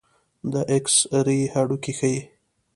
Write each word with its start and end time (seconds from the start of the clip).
د 0.53 0.53
ایکس 0.71 0.95
رې 1.25 1.39
هډوکي 1.53 1.93
ښيي. 1.99 2.17